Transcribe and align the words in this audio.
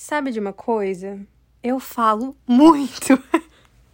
Sabe 0.00 0.30
de 0.30 0.38
uma 0.38 0.52
coisa? 0.52 1.18
Eu 1.60 1.80
falo 1.80 2.36
muito. 2.46 3.20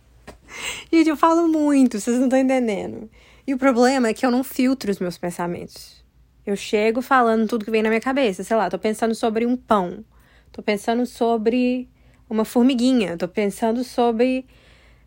Gente, 0.93 1.09
eu 1.09 1.17
falo 1.17 1.49
muito, 1.49 1.99
vocês 1.99 2.19
não 2.19 2.27
estão 2.27 2.39
entendendo. 2.39 3.11
E 3.47 3.55
o 3.55 3.59
problema 3.59 4.09
é 4.09 4.13
que 4.13 4.27
eu 4.27 4.31
não 4.31 4.45
filtro 4.45 4.91
os 4.91 4.99
meus 4.99 5.17
pensamentos. 5.17 6.05
Eu 6.45 6.57
chego 6.57 7.01
falando 7.01 7.49
tudo 7.49 7.65
que 7.65 7.71
vem 7.71 7.83
na 7.83 7.89
minha 7.89 8.03
cabeça. 8.03 8.45
Sei 8.45 8.55
lá, 8.55 8.69
tô 8.69 8.79
pensando 8.79 9.15
sobre 9.15 9.47
um 9.47 9.57
pão. 9.57 10.05
Tô 10.53 10.63
pensando 10.63 11.07
sobre 11.07 11.89
uma 12.29 12.45
formiguinha. 12.45 13.17
Tô 13.17 13.27
pensando 13.27 13.83
sobre 13.83 14.45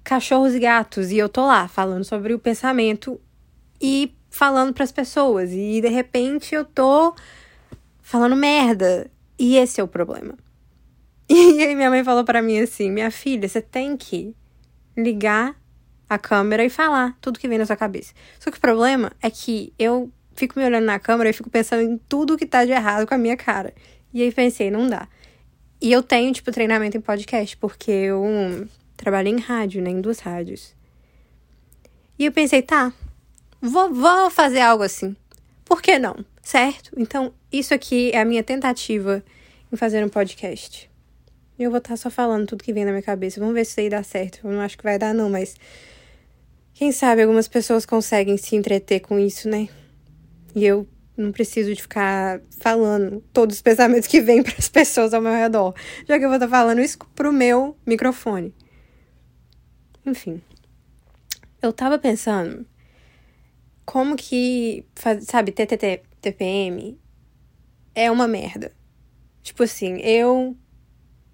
cachorros 0.03 0.55
e 0.55 0.59
gatos. 0.59 1.11
E 1.11 1.17
eu 1.19 1.29
tô 1.29 1.45
lá 1.45 1.67
falando 1.67 2.05
sobre 2.05 2.33
o 2.33 2.39
pensamento 2.39 3.21
e 3.79 4.15
falando 4.31 4.73
para 4.73 4.83
as 4.83 4.91
pessoas. 4.91 5.51
E 5.51 5.79
de 5.79 5.89
repente 5.89 6.55
eu 6.55 6.65
tô 6.65 7.13
falando 8.01 8.35
merda. 8.35 9.11
E 9.37 9.57
esse 9.57 9.79
é 9.79 9.83
o 9.83 9.87
problema. 9.87 10.33
E 11.29 11.61
aí 11.63 11.75
minha 11.75 11.89
mãe 11.89 12.03
falou 12.03 12.23
para 12.23 12.41
mim 12.41 12.59
assim: 12.59 12.89
"Minha 12.89 13.11
filha, 13.11 13.47
você 13.47 13.61
tem 13.61 13.97
que 13.97 14.35
ligar 14.95 15.55
a 16.09 16.17
câmera 16.17 16.63
e 16.63 16.69
falar 16.69 17.17
tudo 17.19 17.39
que 17.39 17.47
vem 17.47 17.57
na 17.57 17.65
sua 17.65 17.75
cabeça". 17.75 18.13
Só 18.39 18.49
que 18.49 18.57
o 18.57 18.61
problema 18.61 19.11
é 19.21 19.29
que 19.29 19.73
eu 19.77 20.11
fico 20.37 20.57
me 20.57 20.65
olhando 20.65 20.85
na 20.85 20.99
câmera 20.99 21.29
e 21.29 21.33
fico 21.33 21.49
pensando 21.49 21.81
em 21.81 21.97
tudo 21.97 22.37
que 22.37 22.45
tá 22.45 22.63
de 22.63 22.71
errado 22.71 23.07
com 23.07 23.13
a 23.13 23.17
minha 23.17 23.35
cara. 23.35 23.73
E 24.13 24.21
aí 24.21 24.31
pensei, 24.31 24.71
não 24.71 24.87
dá. 24.87 25.07
E 25.81 25.91
eu 25.91 26.01
tenho, 26.01 26.31
tipo, 26.31 26.51
treinamento 26.51 26.95
em 26.95 27.01
podcast, 27.01 27.57
porque 27.57 27.91
eu 27.91 28.67
trabalhei 28.95 29.33
em 29.33 29.39
rádio, 29.39 29.81
né? 29.81 29.89
Em 29.89 30.01
duas 30.01 30.19
rádios. 30.19 30.75
E 32.17 32.25
eu 32.25 32.31
pensei, 32.31 32.61
tá, 32.61 32.91
vou, 33.61 33.93
vou 33.93 34.29
fazer 34.29 34.61
algo 34.61 34.83
assim. 34.83 35.15
Por 35.65 35.81
que 35.81 35.99
não? 35.99 36.15
Certo? 36.41 36.91
Então, 36.97 37.33
isso 37.51 37.73
aqui 37.73 38.11
é 38.13 38.21
a 38.21 38.25
minha 38.25 38.43
tentativa 38.43 39.23
em 39.71 39.75
fazer 39.75 40.03
um 40.03 40.09
podcast. 40.09 40.86
Eu 41.57 41.71
vou 41.71 41.79
estar 41.79 41.89
tá 41.89 41.97
só 41.97 42.09
falando 42.09 42.47
tudo 42.47 42.63
que 42.63 42.71
vem 42.71 42.85
na 42.85 42.91
minha 42.91 43.01
cabeça. 43.01 43.39
Vamos 43.39 43.55
ver 43.55 43.65
se 43.65 43.71
isso 43.71 43.79
aí 43.79 43.89
dá 43.89 44.03
certo. 44.03 44.39
Eu 44.43 44.51
não 44.51 44.61
acho 44.61 44.77
que 44.77 44.83
vai 44.83 44.99
dar, 44.99 45.13
não, 45.13 45.29
mas. 45.29 45.55
Quem 46.73 46.91
sabe 46.91 47.23
algumas 47.23 47.47
pessoas 47.47 47.85
conseguem 47.85 48.37
se 48.37 48.55
entreter 48.55 48.99
com 48.99 49.17
isso, 49.17 49.49
né? 49.49 49.67
E 50.55 50.63
eu 50.63 50.87
não 51.17 51.31
preciso 51.31 51.73
de 51.73 51.81
ficar 51.81 52.39
falando 52.59 53.23
todos 53.33 53.55
os 53.55 53.61
pensamentos 53.61 54.07
que 54.07 54.21
vêm 54.21 54.41
para 54.43 54.55
as 54.57 54.69
pessoas 54.69 55.13
ao 55.13 55.21
meu 55.21 55.33
redor, 55.33 55.73
já 56.07 56.19
que 56.19 56.23
eu 56.23 56.29
vou 56.29 56.37
estar 56.37 56.47
tá 56.47 56.51
falando 56.51 56.79
isso 56.79 56.99
pro 57.15 57.33
meu 57.33 57.75
microfone. 57.85 58.53
Enfim. 60.05 60.41
Eu 61.59 61.73
tava 61.73 61.97
pensando 61.97 62.65
como 63.83 64.15
que, 64.15 64.85
sabe, 65.21 65.51
TTT, 65.51 66.03
TPM 66.21 66.99
é 67.95 68.11
uma 68.11 68.27
merda. 68.27 68.71
Tipo 69.41 69.63
assim, 69.63 69.97
eu 70.01 70.55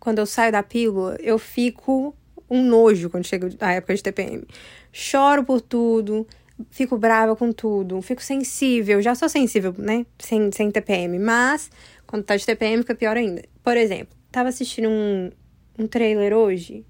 quando 0.04 0.20
eu 0.20 0.26
saio 0.26 0.52
da 0.52 0.62
pílula, 0.62 1.16
eu 1.22 1.40
fico 1.40 2.14
um 2.50 2.62
nojo 2.62 3.10
quando 3.10 3.26
chega 3.26 3.50
a 3.62 3.72
época 3.72 3.96
de 3.96 4.04
TPM. 4.04 4.46
Choro 4.92 5.46
por 5.46 5.62
tudo, 5.62 6.28
fico 6.70 6.98
brava 6.98 7.38
com 7.38 7.54
tudo, 7.54 8.02
fico 8.02 8.22
sensível. 8.22 9.02
Já 9.02 9.16
sou 9.16 9.30
sensível, 9.30 9.74
né? 9.78 10.06
Sem, 10.20 10.52
sem 10.52 10.70
TPM. 10.70 11.18
Mas, 11.20 11.72
quando 12.06 12.26
tá 12.26 12.36
de 12.36 12.46
TPM, 12.46 12.82
fica 12.82 12.94
pior 12.94 13.16
ainda. 13.16 13.44
Por 13.64 13.78
exemplo, 13.78 14.14
tava 14.30 14.50
assistindo 14.50 14.90
um, 14.90 15.32
um 15.80 15.88
trailer 15.88 16.34
hoje. 16.34 16.86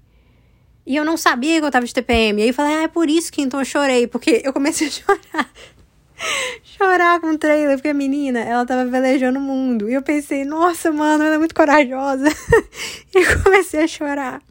E 0.84 0.96
eu 0.96 1.04
não 1.04 1.16
sabia 1.16 1.60
que 1.60 1.66
eu 1.66 1.70
tava 1.70 1.86
de 1.86 1.94
TPM. 1.94 2.40
E 2.40 2.42
aí 2.42 2.48
eu 2.48 2.54
falei, 2.54 2.74
ah, 2.74 2.82
é 2.82 2.88
por 2.88 3.08
isso 3.08 3.30
que 3.30 3.42
então 3.42 3.60
eu 3.60 3.64
chorei. 3.64 4.08
Porque 4.08 4.42
eu 4.44 4.52
comecei 4.52 4.88
a 4.88 4.90
chorar 4.90 5.52
chorar 6.62 7.20
com 7.20 7.28
o 7.28 7.38
trailer, 7.38 7.76
porque 7.76 7.88
a 7.88 7.94
menina, 7.94 8.40
ela 8.40 8.66
tava 8.66 8.84
velejando 8.84 9.38
o 9.38 9.42
mundo. 9.42 9.88
E 9.88 9.94
eu 9.94 10.02
pensei, 10.02 10.44
nossa, 10.44 10.90
mano, 10.90 11.24
ela 11.24 11.36
é 11.36 11.38
muito 11.38 11.54
corajosa. 11.54 12.28
e 13.14 13.42
comecei 13.42 13.82
a 13.82 13.86
chorar. 13.86 14.42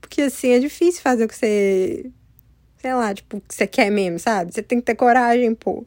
Porque, 0.00 0.22
assim, 0.22 0.50
é 0.50 0.58
difícil 0.58 1.02
fazer 1.02 1.24
o 1.24 1.28
que 1.28 1.36
você, 1.36 2.10
sei 2.78 2.94
lá, 2.94 3.14
tipo, 3.14 3.38
o 3.38 3.40
que 3.40 3.54
você 3.54 3.66
quer 3.66 3.90
mesmo, 3.90 4.18
sabe? 4.18 4.52
Você 4.52 4.62
tem 4.62 4.78
que 4.78 4.86
ter 4.86 4.94
coragem, 4.94 5.54
pô. 5.54 5.84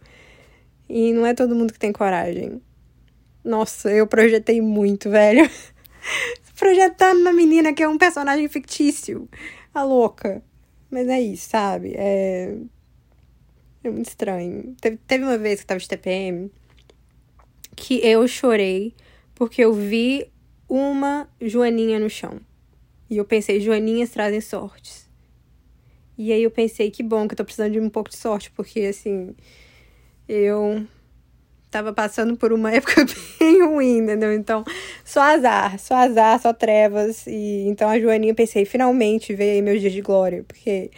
E 0.89 1.13
não 1.13 1.25
é 1.25 1.33
todo 1.33 1.55
mundo 1.55 1.73
que 1.73 1.79
tem 1.79 1.91
coragem. 1.91 2.61
Nossa, 3.43 3.89
eu 3.91 4.05
projetei 4.05 4.61
muito, 4.61 5.09
velho. 5.09 5.49
Projetando 6.57 7.21
uma 7.21 7.33
menina 7.33 7.73
que 7.73 7.81
é 7.81 7.87
um 7.87 7.97
personagem 7.97 8.47
fictício. 8.47 9.27
A 9.73 9.83
louca. 9.83 10.43
Mas 10.91 11.07
é 11.07 11.19
isso, 11.21 11.49
sabe? 11.49 11.93
É 11.95 12.57
é 13.83 13.89
muito 13.89 14.07
estranho. 14.07 14.75
Teve, 14.79 14.97
teve 15.07 15.23
uma 15.23 15.37
vez 15.37 15.59
que 15.59 15.63
eu 15.63 15.67
tava 15.67 15.79
de 15.79 15.87
TPM 15.87 16.51
que 17.75 18.05
eu 18.05 18.27
chorei 18.27 18.93
porque 19.33 19.63
eu 19.63 19.73
vi 19.73 20.31
uma 20.69 21.27
joaninha 21.41 21.99
no 21.99 22.09
chão. 22.09 22.39
E 23.09 23.17
eu 23.17 23.25
pensei, 23.25 23.59
joaninhas 23.59 24.11
trazem 24.11 24.39
sortes. 24.39 25.09
E 26.17 26.31
aí 26.31 26.43
eu 26.43 26.51
pensei, 26.51 26.91
que 26.91 27.01
bom 27.01 27.27
que 27.27 27.33
eu 27.33 27.37
tô 27.37 27.43
precisando 27.43 27.73
de 27.73 27.79
um 27.79 27.89
pouco 27.89 28.09
de 28.09 28.15
sorte, 28.15 28.51
porque 28.51 28.81
assim, 28.81 29.35
eu 30.29 30.85
tava 31.71 31.91
passando 31.93 32.37
por 32.37 32.53
uma 32.53 32.71
época 32.75 33.05
bem 33.39 33.65
ruim, 33.65 33.97
entendeu? 33.97 34.31
Então, 34.31 34.63
só 35.03 35.21
azar, 35.21 35.79
só 35.79 35.95
azar, 35.95 36.39
só 36.39 36.53
trevas. 36.53 37.25
E 37.25 37.65
então 37.67 37.89
a 37.89 37.99
Joaninha 37.99 38.35
pensei, 38.35 38.65
finalmente 38.65 39.33
veio 39.33 39.53
aí 39.53 39.61
meus 39.61 39.81
dias 39.81 39.93
de 39.93 40.01
glória, 40.01 40.43
porque 40.43 40.91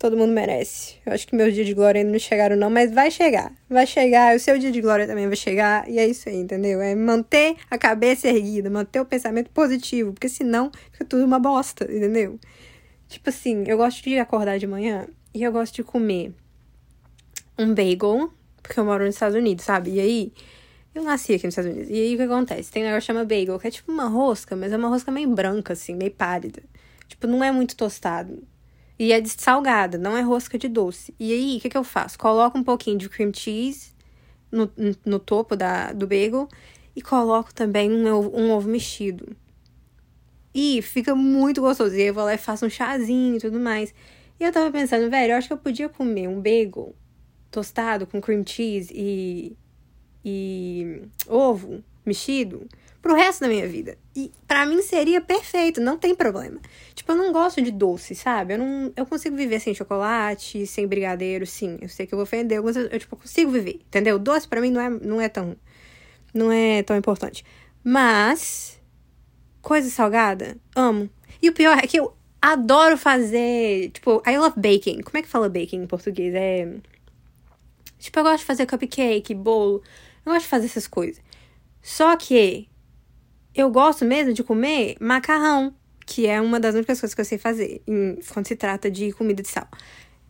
Todo 0.00 0.16
mundo 0.16 0.32
merece. 0.32 0.94
Eu 1.04 1.12
acho 1.12 1.28
que 1.28 1.36
meus 1.36 1.52
dias 1.52 1.66
de 1.66 1.74
glória 1.74 2.00
ainda 2.00 2.10
não 2.10 2.18
chegaram, 2.18 2.56
não, 2.56 2.70
mas 2.70 2.90
vai 2.90 3.10
chegar. 3.10 3.52
Vai 3.68 3.86
chegar, 3.86 4.34
o 4.34 4.40
seu 4.40 4.58
dia 4.58 4.72
de 4.72 4.80
glória 4.80 5.06
também 5.06 5.26
vai 5.26 5.36
chegar. 5.36 5.86
E 5.90 5.98
é 5.98 6.06
isso 6.06 6.26
aí, 6.26 6.36
entendeu? 6.36 6.80
É 6.80 6.94
manter 6.94 7.56
a 7.70 7.76
cabeça 7.76 8.26
erguida, 8.26 8.70
manter 8.70 8.98
o 8.98 9.04
pensamento 9.04 9.50
positivo, 9.50 10.14
porque 10.14 10.26
senão 10.26 10.72
fica 10.90 11.04
tudo 11.04 11.22
uma 11.22 11.38
bosta, 11.38 11.84
entendeu? 11.84 12.40
Tipo 13.08 13.28
assim, 13.28 13.64
eu 13.66 13.76
gosto 13.76 14.02
de 14.02 14.18
acordar 14.18 14.58
de 14.58 14.66
manhã 14.66 15.06
e 15.34 15.42
eu 15.42 15.52
gosto 15.52 15.74
de 15.74 15.82
comer 15.82 16.32
um 17.58 17.74
bagel, 17.74 18.32
porque 18.62 18.80
eu 18.80 18.86
moro 18.86 19.04
nos 19.04 19.16
Estados 19.16 19.36
Unidos, 19.36 19.66
sabe? 19.66 19.90
E 19.90 20.00
aí, 20.00 20.32
eu 20.94 21.04
nasci 21.04 21.34
aqui 21.34 21.44
nos 21.44 21.52
Estados 21.52 21.72
Unidos. 21.72 21.90
E 21.90 22.00
aí 22.00 22.14
o 22.14 22.16
que 22.16 22.22
acontece? 22.22 22.72
Tem 22.72 22.82
um 22.82 22.86
negócio 22.86 23.02
que 23.02 23.12
chama 23.12 23.26
bagel, 23.26 23.58
que 23.58 23.68
é 23.68 23.70
tipo 23.70 23.92
uma 23.92 24.08
rosca, 24.08 24.56
mas 24.56 24.72
é 24.72 24.78
uma 24.78 24.88
rosca 24.88 25.12
meio 25.12 25.28
branca, 25.28 25.74
assim, 25.74 25.94
meio 25.94 26.12
pálida. 26.12 26.62
Tipo, 27.06 27.26
não 27.26 27.44
é 27.44 27.52
muito 27.52 27.76
tostado. 27.76 28.42
E 29.00 29.14
é 29.14 29.20
de 29.22 29.30
salgada, 29.30 29.96
não 29.96 30.14
é 30.14 30.20
rosca 30.20 30.58
de 30.58 30.68
doce. 30.68 31.14
E 31.18 31.32
aí, 31.32 31.56
o 31.56 31.60
que, 31.62 31.70
que 31.70 31.76
eu 31.78 31.82
faço? 31.82 32.18
Coloco 32.18 32.58
um 32.58 32.62
pouquinho 32.62 32.98
de 32.98 33.08
cream 33.08 33.32
cheese 33.32 33.94
no, 34.52 34.70
no 35.06 35.18
topo 35.18 35.56
da, 35.56 35.90
do 35.90 36.06
bagel 36.06 36.46
e 36.94 37.00
coloco 37.00 37.54
também 37.54 37.90
um 37.90 38.14
ovo, 38.14 38.30
um 38.38 38.50
ovo 38.50 38.68
mexido. 38.68 39.34
E 40.54 40.82
fica 40.82 41.14
muito 41.14 41.62
gostoso. 41.62 41.94
E 41.96 42.02
eu 42.02 42.12
vou 42.12 42.24
lá 42.24 42.34
e 42.34 42.36
faço 42.36 42.66
um 42.66 42.68
chazinho 42.68 43.36
e 43.36 43.40
tudo 43.40 43.58
mais. 43.58 43.94
E 44.38 44.44
eu 44.44 44.52
tava 44.52 44.70
pensando, 44.70 45.08
velho, 45.08 45.32
eu 45.32 45.38
acho 45.38 45.46
que 45.46 45.54
eu 45.54 45.58
podia 45.58 45.88
comer 45.88 46.28
um 46.28 46.38
bagel 46.38 46.94
tostado 47.50 48.06
com 48.06 48.20
cream 48.20 48.44
cheese 48.46 48.92
e, 48.94 49.56
e 50.22 51.02
ovo 51.26 51.82
mexido 52.04 52.68
pro 53.00 53.14
resto 53.14 53.40
da 53.40 53.48
minha 53.48 53.66
vida. 53.66 53.96
E 54.14 54.30
para 54.46 54.66
mim 54.66 54.82
seria 54.82 55.20
perfeito, 55.20 55.80
não 55.80 55.96
tem 55.96 56.14
problema. 56.14 56.60
Tipo, 56.94 57.12
eu 57.12 57.16
não 57.16 57.32
gosto 57.32 57.62
de 57.62 57.70
doce, 57.70 58.14
sabe? 58.14 58.54
Eu 58.54 58.58
não 58.58 58.92
eu 58.96 59.06
consigo 59.06 59.36
viver 59.36 59.60
sem 59.60 59.74
chocolate, 59.74 60.66
sem 60.66 60.86
brigadeiro, 60.86 61.46
sim. 61.46 61.78
Eu 61.80 61.88
sei 61.88 62.06
que 62.06 62.14
eu 62.14 62.16
vou 62.18 62.24
ofender, 62.24 62.62
mas 62.62 62.76
eu, 62.76 62.86
eu 62.86 62.98
tipo, 62.98 63.16
consigo 63.16 63.50
viver, 63.50 63.80
entendeu? 63.86 64.18
Doce 64.18 64.46
para 64.46 64.60
mim 64.60 64.70
não 64.70 64.80
é 64.80 64.90
não 64.90 65.20
é 65.20 65.28
tão 65.28 65.56
não 66.34 66.52
é 66.52 66.82
tão 66.82 66.96
importante. 66.96 67.44
Mas 67.82 68.80
coisa 69.62 69.88
salgada, 69.90 70.56
amo. 70.74 71.08
E 71.42 71.48
o 71.48 71.52
pior 71.52 71.78
é 71.78 71.86
que 71.86 71.98
eu 71.98 72.14
adoro 72.40 72.96
fazer, 72.98 73.90
tipo, 73.90 74.22
I 74.26 74.38
love 74.38 74.54
baking. 74.56 75.00
Como 75.02 75.18
é 75.18 75.22
que 75.22 75.28
fala 75.28 75.48
baking 75.48 75.82
em 75.82 75.86
português? 75.86 76.34
É 76.34 76.68
Tipo, 78.00 78.18
eu 78.20 78.24
gosto 78.24 78.38
de 78.38 78.46
fazer 78.46 78.66
cupcake, 78.66 79.34
bolo. 79.34 79.82
Eu 80.24 80.32
gosto 80.32 80.44
de 80.44 80.48
fazer 80.48 80.66
essas 80.66 80.86
coisas. 80.86 81.22
Só 81.82 82.16
que 82.16 82.68
eu 83.54 83.70
gosto 83.70 84.04
mesmo 84.04 84.32
de 84.32 84.42
comer 84.42 84.96
macarrão, 85.00 85.74
que 86.06 86.26
é 86.26 86.40
uma 86.40 86.58
das 86.58 86.74
únicas 86.74 87.00
coisas 87.00 87.14
que 87.14 87.20
eu 87.20 87.24
sei 87.24 87.38
fazer 87.38 87.82
em, 87.86 88.18
quando 88.32 88.46
se 88.46 88.56
trata 88.56 88.90
de 88.90 89.12
comida 89.12 89.42
de 89.42 89.48
sal. 89.48 89.68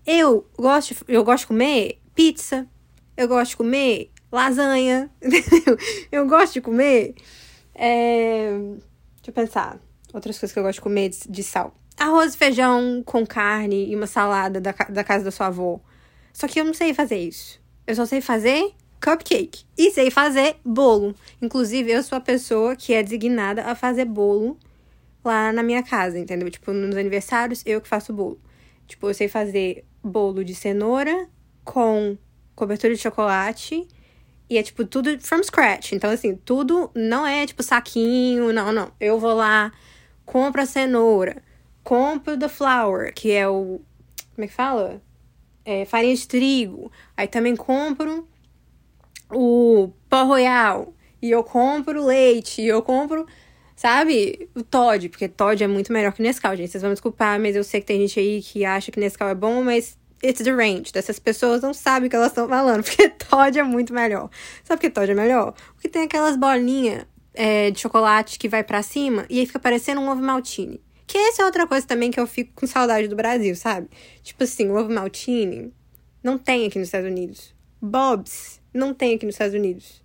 Eu 0.07 0.47
gosto, 0.59 0.95
eu 1.09 1.23
gosto 1.25 1.43
de 1.43 1.49
comer 1.49 2.01
pizza, 2.15 2.67
eu 3.17 3.29
gosto 3.29 3.51
de 3.51 3.57
comer 3.57 4.11
lasanha? 4.33 5.11
Eu 6.11 6.27
gosto 6.27 6.55
de 6.55 6.61
comer. 6.61 7.15
É... 7.75 8.51
Deixa 9.17 9.29
eu 9.29 9.33
pensar. 9.33 9.81
Outras 10.13 10.39
coisas 10.39 10.53
que 10.53 10.59
eu 10.59 10.63
gosto 10.63 10.77
de 10.77 10.81
comer 10.83 11.09
de, 11.11 11.19
de 11.29 11.43
sal. 11.43 11.75
Arroz 11.99 12.35
e 12.35 12.39
feijão 12.39 13.03
com 13.05 13.27
carne 13.27 13.91
e 13.91 13.97
uma 13.97 14.07
salada 14.07 14.61
da, 14.61 14.73
da 14.73 15.05
casa 15.05 15.25
da 15.25 15.31
sua 15.31 15.47
avó. 15.47 15.81
Só 16.33 16.49
que 16.49 16.61
eu 16.61 16.65
não 16.65 16.73
sei 16.73 16.95
fazer 16.95 17.19
isso. 17.19 17.61
Eu 17.87 17.95
só 17.95 18.07
sei 18.07 18.21
fazer 18.21 18.73
cupcake. 19.01 19.65
E 19.77 19.91
sei 19.91 20.11
fazer 20.11 20.57
bolo. 20.65 21.15
Inclusive, 21.41 21.91
eu 21.91 22.03
sou 22.03 22.19
a 22.19 22.21
pessoa 22.21 22.77
que 22.77 22.93
é 22.93 23.03
designada 23.03 23.65
a 23.65 23.75
fazer 23.75 24.05
bolo 24.05 24.59
lá 25.25 25.53
na 25.53 25.63
minha 25.63 25.83
casa, 25.83 26.19
entendeu? 26.19 26.51
Tipo, 26.51 26.73
nos 26.73 26.97
aniversários, 26.97 27.63
eu 27.67 27.81
que 27.81 27.89
faço 27.89 28.13
bolo. 28.13 28.41
Tipo, 28.87 29.09
eu 29.09 29.15
sei 29.15 29.29
fazer 29.29 29.85
bolo 30.03 30.45
de 30.45 30.55
cenoura 30.55 31.29
com 31.65 32.17
cobertura 32.55 32.95
de 32.95 33.01
chocolate 33.01 33.87
E 34.49 34.59
é 34.59 34.63
tipo 34.63 34.85
tudo 34.85 35.19
from 35.21 35.43
scratch. 35.43 35.93
Então, 35.93 36.11
assim, 36.11 36.35
tudo 36.37 36.91
não 36.95 37.27
é 37.27 37.47
tipo 37.47 37.63
saquinho, 37.63 38.53
não, 38.53 38.73
não. 38.73 38.93
Eu 39.01 39.19
vou 39.19 39.35
lá, 39.35 39.73
compro 40.27 40.61
a 40.63 40.67
cenoura, 40.67 41.43
compro 41.85 42.39
the 42.39 42.49
flour, 42.49 43.13
que 43.15 43.31
é 43.33 43.49
o. 43.49 43.81
Como 44.35 44.45
é 44.45 44.49
que 44.49 44.53
fala? 44.53 45.03
É, 45.65 45.85
farinha 45.85 46.15
de 46.17 46.27
trigo. 46.27 46.91
Aí 47.17 47.29
também 47.29 47.55
compro 47.55 48.29
o 49.33 49.91
pó 50.09 50.25
royal. 50.25 50.93
E 51.23 51.31
eu 51.31 51.45
compro 51.45 52.05
leite. 52.05 52.63
E 52.63 52.69
eu 52.69 52.83
compro, 52.83 53.27
sabe, 53.77 54.49
o 54.55 54.63
Todd. 54.63 55.09
Porque 55.09 55.29
Todd 55.29 55.63
é 55.63 55.67
muito 55.67 55.93
melhor 55.93 56.13
que 56.13 56.23
Nescau, 56.23 56.57
gente. 56.57 56.71
Vocês 56.71 56.83
vão 56.83 56.91
me 56.91 56.95
desculpar, 56.95 57.39
mas 57.41 57.57
eu 57.57 57.65
sei 57.65 57.81
que 57.81 57.87
tem 57.87 58.01
gente 58.01 58.19
aí 58.19 58.43
que 58.43 58.65
acha 58.65 58.91
que 58.91 59.01
Nescau 59.01 59.29
é 59.29 59.35
bom, 59.35 59.63
mas 59.63 59.99
it's 60.25 60.43
the 60.43 60.51
range. 60.51 60.93
Dessas 60.93 61.19
pessoas 61.19 61.63
não 61.63 61.75
sabem 61.75 62.07
o 62.07 62.11
que 62.11 62.17
elas 62.17 62.29
estão 62.29 62.49
falando. 62.49 62.83
Porque 62.85 63.09
Todd 63.11 63.59
é 63.59 63.63
muito 63.63 63.93
melhor. 63.93 64.31
Sabe 64.65 64.79
por 64.79 64.81
que 64.81 64.91
Todd 64.91 65.11
é 65.11 65.15
melhor? 65.15 65.55
Porque 65.75 65.89
tem 65.89 66.03
aquelas 66.03 66.37
bolinhas 66.37 67.05
é, 67.35 67.71
de 67.71 67.81
chocolate 67.81 68.39
que 68.39 68.49
vai 68.49 68.65
para 68.65 68.83
cima 68.83 69.25
e 69.29 69.41
aí 69.41 69.47
fica 69.47 69.59
parecendo 69.59 70.01
um 70.01 70.11
ovo 70.11 70.23
maltine. 70.23 70.81
Que 71.07 71.19
essa 71.19 71.43
é 71.43 71.45
outra 71.45 71.67
coisa 71.67 71.87
também 71.87 72.11
que 72.11 72.21
eu 72.21 72.27
fico 72.27 72.53
com 72.55 72.67
saudade 72.67 73.09
do 73.09 73.17
Brasil, 73.17 73.57
sabe? 73.57 73.89
Tipo 74.23 74.45
assim, 74.45 74.69
o 74.69 74.77
ovo 74.77 74.93
maltine 74.93 75.73
não 76.23 76.39
tem 76.39 76.67
aqui 76.67 76.79
nos 76.79 76.89
Estados 76.89 77.11
Unidos. 77.11 77.55
Bob's 77.81 78.61
não 78.73 78.95
tem 78.95 79.15
aqui 79.15 79.27
nos 79.27 79.35
Estados 79.35 79.55
Unidos. 79.55 80.03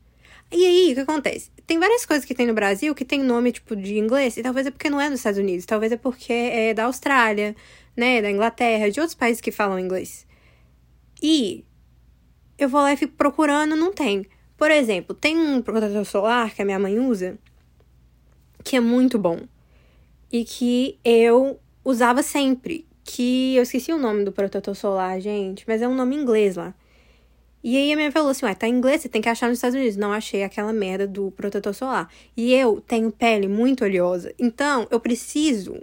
E 0.51 0.63
aí, 0.65 0.91
o 0.91 0.95
que 0.95 1.01
acontece? 1.01 1.49
Tem 1.65 1.79
várias 1.79 2.05
coisas 2.05 2.23
que 2.25 2.35
tem 2.35 2.45
no 2.45 2.53
Brasil 2.53 2.93
que 2.93 3.03
tem 3.03 3.21
nome, 3.21 3.51
tipo, 3.51 3.75
de 3.75 3.97
inglês, 3.97 4.37
e 4.37 4.43
talvez 4.43 4.67
é 4.67 4.71
porque 4.71 4.89
não 4.89 5.01
é 5.01 5.09
nos 5.09 5.19
Estados 5.19 5.39
Unidos, 5.39 5.65
talvez 5.65 5.91
é 5.91 5.97
porque 5.97 6.31
é 6.31 6.73
da 6.73 6.85
Austrália, 6.85 7.55
né, 7.97 8.21
da 8.21 8.29
Inglaterra, 8.29 8.89
de 8.89 8.99
outros 8.99 9.15
países 9.15 9.41
que 9.41 9.51
falam 9.51 9.79
inglês. 9.79 10.25
E 11.21 11.65
eu 12.57 12.69
vou 12.69 12.81
lá 12.81 12.93
e 12.93 12.97
fico 12.97 13.13
procurando, 13.13 13.75
não 13.75 13.91
tem. 13.91 14.25
Por 14.57 14.71
exemplo, 14.71 15.15
tem 15.15 15.37
um 15.37 15.61
protetor 15.61 16.05
solar 16.05 16.53
que 16.53 16.61
a 16.61 16.65
minha 16.65 16.79
mãe 16.79 16.99
usa, 16.99 17.37
que 18.63 18.75
é 18.75 18.79
muito 18.79 19.17
bom. 19.17 19.39
E 20.31 20.45
que 20.45 20.99
eu 21.03 21.59
usava 21.83 22.23
sempre. 22.23 22.85
Que 23.03 23.55
eu 23.55 23.63
esqueci 23.63 23.91
o 23.91 23.97
nome 23.97 24.23
do 24.23 24.31
protetor 24.31 24.75
solar, 24.75 25.19
gente, 25.19 25.63
mas 25.67 25.81
é 25.81 25.87
um 25.87 25.95
nome 25.95 26.15
inglês 26.15 26.55
lá. 26.55 26.73
E 27.67 27.77
aí 27.77 27.91
a 27.91 27.95
minha 27.95 28.11
falou 28.11 28.29
assim: 28.29 28.45
ué, 28.45 28.53
tá 28.53 28.67
em 28.67 28.75
inglês, 28.75 29.01
você 29.01 29.09
tem 29.09 29.23
que 29.23 29.27
achar 29.27 29.49
nos 29.49 29.57
Estados 29.57 29.75
Unidos. 29.75 29.97
Não 29.97 30.13
achei 30.13 30.43
aquela 30.43 30.71
merda 30.71 31.07
do 31.07 31.31
protetor 31.31 31.73
solar. 31.73 32.07
E 32.37 32.53
eu 32.53 32.79
tenho 32.79 33.11
pele 33.11 33.47
muito 33.47 33.83
oleosa. 33.83 34.31
Então, 34.37 34.87
eu 34.91 34.99
preciso 34.99 35.81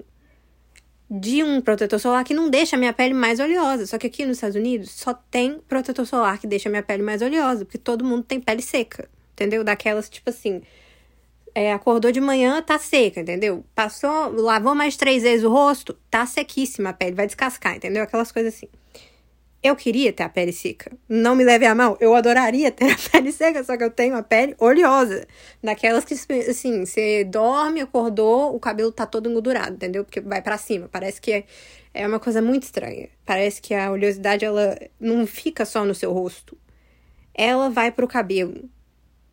de 1.11 1.43
um 1.43 1.61
protetor 1.61 1.99
solar 1.99 2.23
que 2.23 2.32
não 2.32 2.49
deixa 2.49 2.76
a 2.76 2.79
minha 2.79 2.93
pele 2.93 3.12
mais 3.12 3.40
oleosa. 3.40 3.84
Só 3.84 3.99
que 3.99 4.06
aqui 4.06 4.25
nos 4.25 4.37
Estados 4.37 4.55
Unidos 4.55 4.93
só 4.93 5.12
tem 5.12 5.58
protetor 5.67 6.06
solar 6.06 6.38
que 6.38 6.46
deixa 6.46 6.69
a 6.69 6.70
minha 6.70 6.84
pele 6.84 7.02
mais 7.02 7.20
oleosa, 7.20 7.64
porque 7.64 7.79
todo 7.79 8.05
mundo 8.05 8.23
tem 8.23 8.40
pele 8.40 8.62
seca, 8.62 9.11
entendeu? 9.32 9.64
Daquelas, 9.64 10.08
tipo 10.08 10.31
assim, 10.31 10.62
é, 11.52 11.73
acordou 11.73 12.12
de 12.12 12.20
manhã, 12.20 12.62
tá 12.62 12.79
seca, 12.79 13.23
entendeu? 13.23 13.64
Passou, 13.75 14.31
lavou 14.31 14.73
mais 14.73 14.96
três 14.96 15.25
vezes 15.25 15.44
o 15.44 15.50
rosto, 15.50 15.99
tá 16.08 16.25
sequíssima 16.26 16.90
a 16.90 16.93
pele, 16.93 17.17
vai 17.17 17.26
descascar, 17.26 17.75
entendeu? 17.75 18.05
Aquelas 18.05 18.31
coisas 18.31 18.55
assim. 18.55 18.69
Eu 19.62 19.76
queria 19.76 20.12
ter 20.12 20.25
a 20.25 20.29
pele 20.29 20.53
seca. 20.53 20.91
Não 21.09 21.37
me 21.37 21.44
leve 21.44 21.64
a 21.64 21.75
mão. 21.75 21.97
Eu 22.00 22.17
adoraria 22.17 22.73
ter 22.73 22.91
a 22.91 22.97
pele 23.11 23.31
seca, 23.31 23.62
só 23.62 23.76
que 23.76 23.85
eu 23.85 23.91
tenho 23.91 24.17
a 24.17 24.23
pele 24.23 24.56
oleosa. 24.59 25.25
Daquelas 25.62 26.05
que, 26.05 26.14
assim, 26.14 26.85
você 26.85 27.23
dorme, 27.23 27.81
acordou, 27.81 28.55
o 28.55 28.59
cabelo 28.59 28.91
tá 28.91 29.06
todo 29.06 29.31
engordurado, 29.31 29.75
entendeu? 29.75 30.05
Porque 30.05 30.20
vai 30.20 30.43
para 30.43 30.59
cima. 30.59 30.88
Parece 30.91 31.20
que 31.20 31.31
é, 31.31 31.44
é 31.94 32.06
uma 32.09 32.19
coisa 32.19 32.43
muito 32.43 32.64
estranha. 32.64 33.09
Parece 33.25 33.62
que 33.62 33.73
a 33.73 33.93
oleosidade, 33.93 34.44
ela 34.44 34.76
não 34.99 35.25
fica 35.29 35.65
só 35.65 35.85
no 35.85 35.94
seu 35.94 36.12
rosto. 36.12 36.58
Ela 37.32 37.70
vai 37.70 37.93
pro 37.93 38.08
cabelo. 38.08 38.69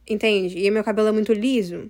Entende? 0.08 0.60
E 0.60 0.70
meu 0.70 0.84
cabelo 0.84 1.08
é 1.08 1.12
muito 1.12 1.34
liso. 1.34 1.90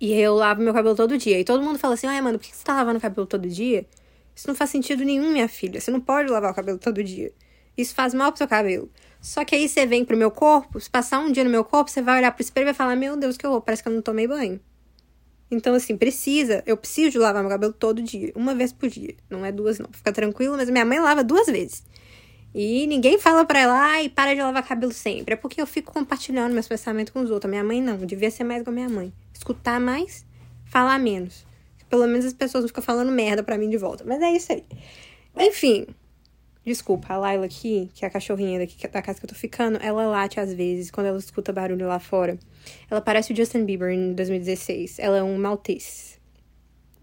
E 0.00 0.12
eu 0.14 0.34
lavo 0.34 0.62
meu 0.62 0.72
cabelo 0.72 0.96
todo 0.96 1.18
dia. 1.18 1.38
E 1.38 1.44
todo 1.44 1.62
mundo 1.62 1.78
fala 1.78 1.94
assim: 1.94 2.06
ai, 2.06 2.20
mano, 2.22 2.38
por 2.38 2.46
que 2.46 2.56
você 2.56 2.64
tá 2.64 2.74
lavando 2.74 2.98
o 2.98 3.00
cabelo 3.00 3.26
todo 3.26 3.48
dia? 3.48 3.86
Isso 4.36 4.46
não 4.46 4.54
faz 4.54 4.68
sentido 4.68 5.02
nenhum, 5.02 5.32
minha 5.32 5.48
filha. 5.48 5.80
Você 5.80 5.90
não 5.90 6.00
pode 6.00 6.30
lavar 6.30 6.52
o 6.52 6.54
cabelo 6.54 6.78
todo 6.78 7.02
dia. 7.02 7.32
Isso 7.74 7.94
faz 7.94 8.12
mal 8.12 8.30
pro 8.30 8.38
seu 8.38 8.46
cabelo. 8.46 8.90
Só 9.18 9.44
que 9.44 9.54
aí 9.54 9.66
você 9.66 9.86
vem 9.86 10.04
pro 10.04 10.16
meu 10.16 10.30
corpo, 10.30 10.78
se 10.78 10.90
passar 10.90 11.18
um 11.18 11.32
dia 11.32 11.42
no 11.42 11.50
meu 11.50 11.64
corpo, 11.64 11.90
você 11.90 12.02
vai 12.02 12.18
olhar 12.18 12.30
pro 12.30 12.42
espelho 12.42 12.64
e 12.64 12.66
vai 12.66 12.74
falar: 12.74 12.94
Meu 12.94 13.16
Deus, 13.16 13.38
que 13.38 13.46
horror, 13.46 13.62
parece 13.62 13.82
que 13.82 13.88
eu 13.88 13.92
não 13.94 14.02
tomei 14.02 14.28
banho. 14.28 14.60
Então, 15.50 15.74
assim, 15.74 15.96
precisa, 15.96 16.62
eu 16.66 16.76
preciso 16.76 17.12
de 17.12 17.18
lavar 17.18 17.42
meu 17.42 17.50
cabelo 17.50 17.72
todo 17.72 18.02
dia, 18.02 18.32
uma 18.34 18.54
vez 18.54 18.72
por 18.72 18.88
dia. 18.88 19.14
Não 19.30 19.44
é 19.44 19.52
duas, 19.52 19.78
não. 19.78 19.88
Fica 19.92 20.12
tranquilo, 20.12 20.56
mas 20.56 20.68
minha 20.68 20.84
mãe 20.84 20.98
lava 20.98 21.22
duas 21.22 21.46
vezes. 21.46 21.84
E 22.52 22.86
ninguém 22.86 23.18
fala 23.18 23.44
pra 23.44 23.60
ela, 23.60 23.74
ai, 23.74 24.08
para 24.08 24.34
de 24.34 24.40
lavar 24.42 24.66
cabelo 24.66 24.92
sempre. 24.92 25.34
É 25.34 25.36
porque 25.36 25.60
eu 25.60 25.66
fico 25.66 25.92
compartilhando 25.92 26.52
meus 26.52 26.66
pensamentos 26.66 27.12
com 27.12 27.20
os 27.20 27.30
outros. 27.30 27.48
A 27.48 27.50
minha 27.50 27.62
mãe 27.62 27.80
não, 27.80 27.96
devia 27.98 28.30
ser 28.30 28.44
mais 28.44 28.64
com 28.64 28.70
a 28.70 28.72
minha 28.72 28.88
mãe. 28.88 29.12
Escutar 29.32 29.78
mais, 29.78 30.26
falar 30.64 30.98
menos. 30.98 31.45
Pelo 31.88 32.06
menos 32.06 32.24
as 32.24 32.32
pessoas 32.32 32.64
não 32.64 32.68
ficam 32.68 32.82
falando 32.82 33.10
merda 33.10 33.42
pra 33.42 33.56
mim 33.58 33.70
de 33.70 33.76
volta. 33.76 34.04
Mas 34.04 34.20
é 34.20 34.30
isso 34.32 34.52
aí. 34.52 34.64
Enfim. 35.38 35.86
Desculpa, 36.64 37.14
a 37.14 37.16
Laila 37.16 37.46
aqui, 37.46 37.88
que 37.94 38.04
é 38.04 38.08
a 38.08 38.10
cachorrinha 38.10 38.58
daqui 38.58 38.88
da 38.88 39.00
casa 39.00 39.20
que 39.20 39.24
eu 39.24 39.28
tô 39.28 39.36
ficando, 39.36 39.78
ela 39.80 40.04
late 40.06 40.40
às 40.40 40.52
vezes 40.52 40.90
quando 40.90 41.06
ela 41.06 41.18
escuta 41.18 41.52
barulho 41.52 41.86
lá 41.86 42.00
fora. 42.00 42.36
Ela 42.90 43.00
parece 43.00 43.32
o 43.32 43.36
Justin 43.36 43.64
Bieber 43.64 43.90
em 43.90 44.14
2016. 44.14 44.98
Ela 44.98 45.18
é 45.18 45.22
um 45.22 45.38
maltês. 45.38 46.20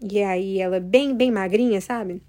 E 0.02 0.22
aí 0.22 0.60
ela 0.60 0.76
é 0.76 0.80
bem, 0.80 1.16
bem 1.16 1.30
magrinha, 1.30 1.80
sabe? 1.80 2.20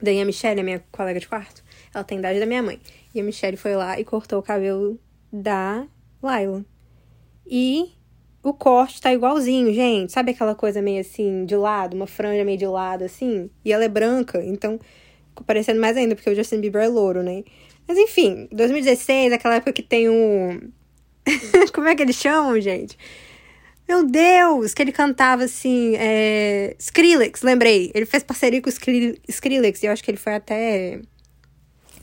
Daí 0.00 0.18
a 0.18 0.24
Michelle, 0.24 0.60
a 0.60 0.64
minha 0.64 0.82
colega 0.90 1.20
de 1.20 1.28
quarto, 1.28 1.62
ela 1.92 2.04
tem 2.04 2.18
idade 2.18 2.40
da 2.40 2.46
minha 2.46 2.62
mãe. 2.62 2.80
E 3.14 3.20
a 3.20 3.22
Michelle 3.22 3.58
foi 3.58 3.76
lá 3.76 4.00
e 4.00 4.04
cortou 4.04 4.38
o 4.38 4.42
cabelo 4.42 4.98
da 5.30 5.86
Laila. 6.22 6.64
E 7.46 7.92
o 8.48 8.54
corte 8.54 9.00
tá 9.00 9.12
igualzinho, 9.12 9.72
gente. 9.74 10.12
Sabe 10.12 10.30
aquela 10.30 10.54
coisa 10.54 10.80
meio 10.80 11.00
assim, 11.00 11.44
de 11.44 11.56
lado, 11.56 11.94
uma 11.94 12.06
franja 12.06 12.44
meio 12.44 12.58
de 12.58 12.66
lado, 12.66 13.04
assim? 13.04 13.50
E 13.64 13.72
ela 13.72 13.84
é 13.84 13.88
branca, 13.88 14.42
então 14.44 14.78
ficou 15.30 15.44
parecendo 15.44 15.80
mais 15.80 15.96
ainda, 15.96 16.14
porque 16.14 16.30
o 16.30 16.34
Justin 16.34 16.60
Bieber 16.60 16.82
é 16.82 16.88
louro, 16.88 17.22
né? 17.22 17.42
Mas 17.88 17.98
enfim, 17.98 18.48
2016, 18.52 19.32
aquela 19.32 19.56
época 19.56 19.72
que 19.72 19.82
tem 19.82 20.08
um. 20.08 20.70
Como 21.74 21.88
é 21.88 21.94
que 21.94 22.02
eles 22.02 22.16
chamam, 22.16 22.60
gente? 22.60 22.96
Meu 23.88 24.04
Deus! 24.04 24.74
Que 24.74 24.82
ele 24.82 24.92
cantava 24.92 25.44
assim. 25.44 25.94
É... 25.96 26.74
Skrillex, 26.78 27.42
lembrei. 27.42 27.90
Ele 27.94 28.06
fez 28.06 28.22
parceria 28.22 28.60
com 28.60 28.68
o 28.68 28.72
Skrillex 29.28 29.82
e 29.82 29.86
eu 29.86 29.92
acho 29.92 30.02
que 30.02 30.10
ele 30.10 30.18
foi 30.18 30.34
até. 30.34 31.00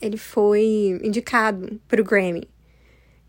Ele 0.01 0.17
foi 0.17 0.99
indicado 1.03 1.79
pro 1.87 2.03
Grammy. 2.03 2.47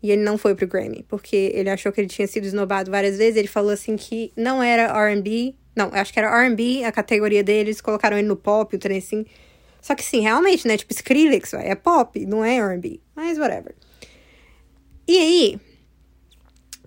E 0.05 0.11
ele 0.11 0.21
não 0.21 0.37
foi 0.37 0.53
pro 0.53 0.67
Grammy, 0.67 1.03
porque 1.09 1.51
ele 1.55 1.67
achou 1.67 1.91
que 1.91 1.99
ele 1.99 2.07
tinha 2.07 2.27
sido 2.27 2.45
esnobado 2.45 2.91
várias 2.91 3.17
vezes. 3.17 3.37
Ele 3.37 3.47
falou 3.47 3.71
assim 3.71 3.95
que 3.95 4.31
não 4.37 4.61
era 4.61 4.93
RB. 5.11 5.55
Não, 5.75 5.89
acho 5.91 6.13
que 6.13 6.19
era 6.19 6.47
RB, 6.47 6.83
a 6.83 6.91
categoria 6.91 7.43
deles, 7.43 7.81
colocaram 7.81 8.15
ele 8.15 8.27
no 8.27 8.35
pop, 8.35 8.75
o 8.75 8.77
trem 8.77 8.99
assim. 8.99 9.25
Só 9.81 9.95
que 9.95 10.03
sim, 10.03 10.19
realmente, 10.19 10.67
né? 10.67 10.77
Tipo, 10.77 10.93
Skrillex, 10.93 11.55
é 11.55 11.73
pop, 11.73 12.23
não 12.23 12.45
é 12.45 12.59
RB. 12.59 13.01
Mas 13.15 13.39
whatever. 13.39 13.73
E 15.07 15.17
aí. 15.17 15.59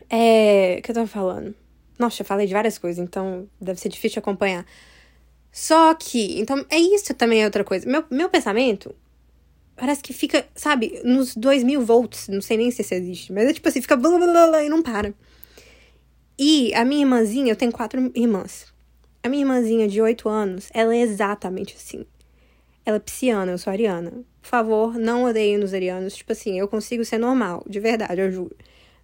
É. 0.08 0.76
O 0.78 0.82
que 0.82 0.90
eu 0.92 0.94
tava 0.94 1.08
falando? 1.08 1.56
Nossa, 1.98 2.22
eu 2.22 2.26
falei 2.26 2.46
de 2.46 2.52
várias 2.52 2.78
coisas, 2.78 3.04
então 3.04 3.48
deve 3.60 3.80
ser 3.80 3.88
difícil 3.88 4.20
acompanhar. 4.20 4.64
Só 5.50 5.92
que, 5.92 6.38
então, 6.38 6.64
é 6.70 6.78
isso 6.78 7.12
também 7.14 7.42
é 7.42 7.46
outra 7.46 7.64
coisa. 7.64 7.84
Meu, 7.90 8.04
meu 8.12 8.28
pensamento 8.28 8.94
Parece 9.78 10.02
que 10.02 10.12
fica, 10.12 10.44
sabe, 10.54 11.00
nos 11.04 11.36
2000 11.36 11.80
volts. 11.84 12.28
Não 12.28 12.42
sei 12.42 12.56
nem 12.56 12.70
se 12.70 12.82
isso 12.82 12.94
existe. 12.94 13.32
Mas 13.32 13.48
é 13.48 13.52
tipo 13.52 13.68
assim, 13.68 13.80
fica 13.80 13.96
blá 13.96 14.10
blá 14.18 14.46
blá 14.48 14.64
e 14.64 14.68
não 14.68 14.82
para. 14.82 15.14
E 16.38 16.74
a 16.74 16.84
minha 16.84 17.02
irmãzinha, 17.02 17.52
eu 17.52 17.56
tenho 17.56 17.72
quatro 17.72 18.10
irmãs. 18.14 18.66
A 19.22 19.28
minha 19.28 19.42
irmãzinha 19.42 19.88
de 19.88 20.00
8 20.00 20.28
anos, 20.28 20.68
ela 20.72 20.94
é 20.94 21.00
exatamente 21.00 21.74
assim. 21.76 22.04
Ela 22.84 22.96
é 22.96 23.00
pisciana, 23.00 23.52
eu 23.52 23.58
sou 23.58 23.72
ariana. 23.72 24.10
Por 24.40 24.48
favor, 24.48 24.94
não 24.98 25.24
odeiem 25.24 25.62
os 25.62 25.74
arianos. 25.74 26.16
Tipo 26.16 26.32
assim, 26.32 26.58
eu 26.58 26.66
consigo 26.66 27.04
ser 27.04 27.18
normal, 27.18 27.64
de 27.68 27.78
verdade, 27.78 28.20
eu 28.20 28.30
juro. 28.30 28.56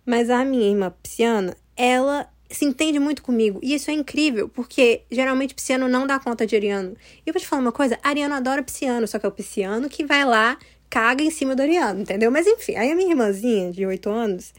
Mas 0.05 0.31
a 0.31 0.45
minha 0.45 0.69
irmã 0.69 0.95
pisciana, 1.03 1.57
ela 1.77 2.29
se 2.51 2.65
entende 2.65 2.99
muito 2.99 3.23
comigo. 3.23 3.59
E 3.63 3.75
isso 3.75 3.91
é 3.91 3.95
incrível, 3.95 4.49
porque 4.49 5.03
geralmente 5.11 5.55
pisciano 5.55 5.89
não 5.89 6.07
dá 6.07 6.19
conta 6.19 6.47
de 6.47 6.55
ariano. 6.55 6.97
E 7.25 7.29
eu 7.29 7.33
vou 7.33 7.41
te 7.41 7.47
falar 7.47 7.63
uma 7.63 7.73
coisa: 7.73 7.99
ariano 8.03 8.35
adora 8.35 8.63
pisciano, 8.63 9.07
só 9.07 9.19
que 9.19 9.27
é 9.27 9.29
o 9.29 9.33
pisciano 9.33 9.89
que 9.89 10.05
vai 10.05 10.25
lá, 10.25 10.59
caga 10.89 11.23
em 11.23 11.31
cima 11.31 11.57
do 11.57 11.63
ariano, 11.63 12.03
entendeu? 12.03 12.31
Mas 12.31 12.47
enfim, 12.47 12.77
aí 12.77 12.93
a 12.93 12.95
minha 12.95 13.11
irmãzinha 13.11 13.73
de 13.73 13.85
8 13.85 14.09
anos, 14.11 14.55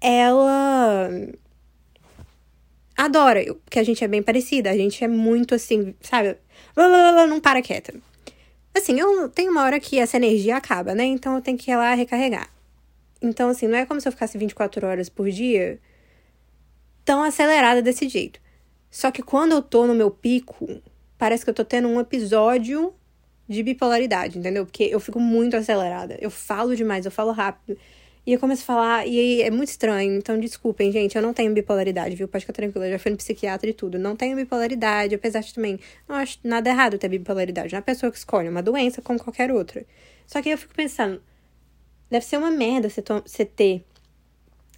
ela 0.00 1.10
adora, 2.96 3.44
porque 3.64 3.78
a 3.78 3.84
gente 3.84 4.02
é 4.02 4.08
bem 4.08 4.22
parecida, 4.22 4.70
a 4.70 4.76
gente 4.76 5.02
é 5.02 5.08
muito 5.08 5.54
assim, 5.54 5.94
sabe? 6.00 6.36
Não 6.76 7.40
para 7.40 7.62
quieta. 7.62 7.94
Assim, 8.76 8.98
eu 9.00 9.28
tenho 9.28 9.50
uma 9.50 9.62
hora 9.62 9.80
que 9.80 9.98
essa 9.98 10.16
energia 10.16 10.56
acaba, 10.56 10.94
né? 10.94 11.04
Então 11.04 11.34
eu 11.36 11.40
tenho 11.40 11.56
que 11.56 11.70
ir 11.70 11.76
lá 11.76 11.94
recarregar. 11.94 12.48
Então, 13.20 13.48
assim, 13.48 13.66
não 13.66 13.76
é 13.76 13.86
como 13.86 14.00
se 14.00 14.06
eu 14.06 14.12
ficasse 14.12 14.38
24 14.38 14.86
horas 14.86 15.08
por 15.08 15.28
dia 15.28 15.80
tão 17.08 17.22
acelerada 17.22 17.80
desse 17.80 18.06
jeito. 18.06 18.38
Só 18.90 19.10
que 19.10 19.22
quando 19.22 19.52
eu 19.52 19.62
tô 19.62 19.86
no 19.86 19.94
meu 19.94 20.10
pico, 20.10 20.68
parece 21.16 21.42
que 21.42 21.48
eu 21.48 21.54
tô 21.54 21.64
tendo 21.64 21.88
um 21.88 21.98
episódio 21.98 22.92
de 23.48 23.62
bipolaridade, 23.62 24.38
entendeu? 24.38 24.66
Porque 24.66 24.84
eu 24.84 25.00
fico 25.00 25.18
muito 25.18 25.56
acelerada. 25.56 26.18
Eu 26.20 26.28
falo 26.28 26.76
demais, 26.76 27.06
eu 27.06 27.10
falo 27.10 27.32
rápido. 27.32 27.78
E 28.26 28.34
eu 28.34 28.38
começo 28.38 28.60
a 28.60 28.66
falar, 28.66 29.06
e 29.06 29.18
aí 29.18 29.40
é 29.40 29.50
muito 29.50 29.70
estranho. 29.70 30.18
Então, 30.18 30.38
desculpem, 30.38 30.92
gente, 30.92 31.16
eu 31.16 31.22
não 31.22 31.32
tenho 31.32 31.50
bipolaridade, 31.54 32.14
viu? 32.14 32.28
Pode 32.28 32.44
ficar 32.44 32.52
tranquila, 32.52 32.86
eu 32.86 32.92
já 32.92 32.98
fui 32.98 33.10
no 33.10 33.16
psiquiatra 33.16 33.70
e 33.70 33.72
tudo. 33.72 33.98
Não 33.98 34.14
tenho 34.14 34.36
bipolaridade, 34.36 35.14
apesar 35.14 35.40
de 35.40 35.54
também. 35.54 35.80
Não 36.06 36.14
acho 36.14 36.38
nada 36.44 36.68
errado 36.68 36.98
ter 36.98 37.08
bipolaridade. 37.08 37.72
Não 37.72 37.78
é 37.78 37.80
a 37.80 37.82
pessoa 37.82 38.12
que 38.12 38.18
escolhe, 38.18 38.48
é 38.48 38.50
uma 38.50 38.62
doença 38.62 39.00
como 39.00 39.18
qualquer 39.18 39.50
outra. 39.50 39.86
Só 40.26 40.42
que 40.42 40.50
eu 40.50 40.58
fico 40.58 40.74
pensando, 40.74 41.22
deve 42.10 42.26
ser 42.26 42.36
uma 42.36 42.50
merda 42.50 42.90
você, 42.90 43.46
ter 43.46 43.82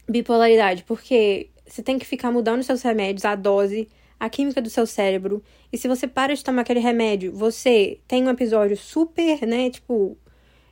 bipolaridade, 0.09 0.85
porque 0.85 1.50
você 1.71 1.83
tem 1.83 1.99
que 1.99 2.07
ficar 2.07 2.31
mudando 2.33 2.63
seus 2.63 2.83
remédios, 2.83 3.25
a 3.25 3.35
dose, 3.35 3.89
a 4.19 4.29
química 4.29 4.61
do 4.61 4.69
seu 4.69 4.87
cérebro. 4.87 5.43
E 5.73 5.79
se 5.79 5.89
você 5.89 6.07
para 6.07 6.35
de 6.35 6.45
tomar 6.45 6.63
aquele 6.63 6.81
remédio, 6.81 7.33
você 7.33 8.01
tem 8.07 8.25
um 8.25 8.31
episódio 8.31 8.77
super, 8.77 9.47
né? 9.47 9.71
Tipo, 9.71 10.19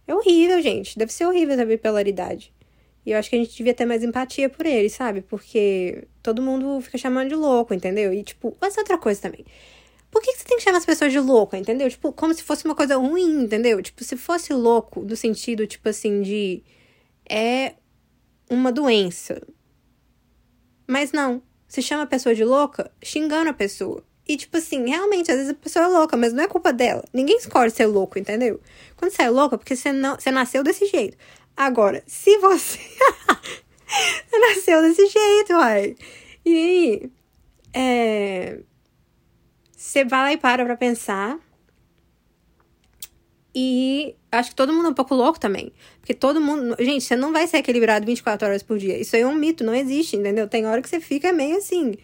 é 0.06 0.14
horrível, 0.14 0.60
gente. 0.60 0.98
Deve 0.98 1.12
ser 1.12 1.26
horrível 1.26 1.54
essa 1.54 1.64
bipolaridade. 1.64 2.52
E 3.06 3.12
eu 3.12 3.18
acho 3.18 3.30
que 3.30 3.36
a 3.36 3.38
gente 3.38 3.56
devia 3.56 3.72
ter 3.72 3.86
mais 3.86 4.02
empatia 4.02 4.50
por 4.50 4.66
ele, 4.66 4.90
sabe? 4.90 5.22
Porque 5.22 6.06
todo 6.22 6.42
mundo 6.42 6.80
fica 6.80 6.98
chamando 6.98 7.28
de 7.28 7.34
louco, 7.34 7.72
entendeu? 7.72 8.12
E, 8.12 8.22
tipo, 8.22 8.56
essa 8.60 8.80
outra 8.80 8.98
coisa 8.98 9.22
também. 9.22 9.46
Por 10.10 10.20
que 10.22 10.32
você 10.32 10.44
tem 10.44 10.58
que 10.58 10.62
chamar 10.62 10.78
as 10.78 10.86
pessoas 10.86 11.12
de 11.12 11.20
louco, 11.20 11.56
entendeu? 11.56 11.88
Tipo, 11.88 12.12
como 12.12 12.34
se 12.34 12.42
fosse 12.42 12.64
uma 12.64 12.74
coisa 12.74 12.96
ruim, 12.96 13.44
entendeu? 13.44 13.80
Tipo, 13.82 14.02
se 14.04 14.16
fosse 14.16 14.52
louco, 14.52 15.00
no 15.00 15.16
sentido, 15.16 15.66
tipo 15.66 15.88
assim, 15.88 16.22
de. 16.22 16.62
É 17.28 17.74
uma 18.50 18.72
doença. 18.72 19.40
Mas 20.88 21.12
não. 21.12 21.42
Se 21.68 21.82
chama 21.82 22.04
a 22.04 22.06
pessoa 22.06 22.34
de 22.34 22.44
louca 22.44 22.90
xingando 23.04 23.50
a 23.50 23.54
pessoa. 23.54 24.02
E, 24.26 24.36
tipo 24.36 24.56
assim, 24.56 24.88
realmente, 24.88 25.30
às 25.30 25.36
vezes 25.36 25.52
a 25.52 25.54
pessoa 25.54 25.84
é 25.84 25.88
louca, 25.88 26.16
mas 26.16 26.32
não 26.32 26.42
é 26.42 26.48
culpa 26.48 26.72
dela. 26.72 27.04
Ninguém 27.12 27.36
escolhe 27.36 27.70
ser 27.70 27.86
louco, 27.86 28.18
entendeu? 28.18 28.60
Quando 28.96 29.10
você 29.10 29.22
é 29.22 29.30
louca, 29.30 29.56
porque 29.56 29.76
você, 29.76 29.92
não, 29.92 30.16
você 30.16 30.30
nasceu 30.30 30.62
desse 30.62 30.86
jeito. 30.86 31.16
Agora, 31.56 32.02
se 32.06 32.36
você. 32.38 32.78
nasceu 34.32 34.82
desse 34.82 35.06
jeito, 35.06 35.52
uai. 35.54 35.96
E 36.44 36.54
aí. 36.54 37.12
É. 37.74 38.60
Você 39.76 40.04
vai 40.04 40.20
lá 40.20 40.32
e 40.32 40.36
para 40.36 40.64
pra 40.64 40.76
pensar. 40.76 41.38
E 43.54 44.14
acho 44.30 44.50
que 44.50 44.56
todo 44.56 44.72
mundo 44.72 44.86
é 44.86 44.90
um 44.90 44.94
pouco 44.94 45.14
louco 45.14 45.40
também. 45.40 45.72
Porque 46.00 46.14
todo 46.14 46.40
mundo. 46.40 46.76
Gente, 46.78 47.04
você 47.04 47.16
não 47.16 47.32
vai 47.32 47.46
ser 47.46 47.58
equilibrado 47.58 48.06
24 48.06 48.46
horas 48.46 48.62
por 48.62 48.78
dia. 48.78 48.98
Isso 48.98 49.16
aí 49.16 49.22
é 49.22 49.26
um 49.26 49.34
mito, 49.34 49.64
não 49.64 49.74
existe, 49.74 50.16
entendeu? 50.16 50.46
Tem 50.46 50.66
hora 50.66 50.82
que 50.82 50.88
você 50.88 51.00
fica 51.00 51.32
meio 51.32 51.56
assim. 51.56 51.94